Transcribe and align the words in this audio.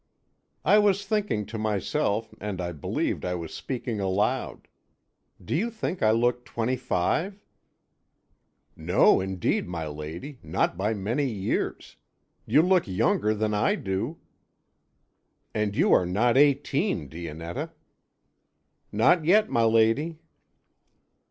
"I 0.65 0.79
was 0.79 1.05
thinking 1.05 1.45
to 1.45 1.59
myself, 1.59 2.33
and 2.41 2.59
I 2.59 2.71
believed 2.71 3.23
I 3.23 3.35
was 3.35 3.53
speaking 3.53 3.99
aloud. 3.99 4.67
Do 5.39 5.53
you 5.55 5.69
think 5.69 6.01
I 6.01 6.09
look 6.09 6.43
twenty 6.43 6.75
five?" 6.75 7.39
"No, 8.75 9.19
indeed, 9.21 9.67
my 9.67 9.85
lady, 9.85 10.39
not 10.41 10.75
by 10.75 10.95
many 10.95 11.27
years. 11.27 11.97
You 12.47 12.63
look 12.63 12.87
younger 12.87 13.35
than 13.35 13.53
I 13.53 13.75
do." 13.75 14.17
"And 15.53 15.75
you 15.75 15.93
are 15.93 16.07
not 16.07 16.35
eighteen, 16.35 17.07
Dionetta." 17.07 17.71
"Not 18.91 19.23
yet, 19.23 19.51
my 19.51 19.65
lady." 19.65 20.17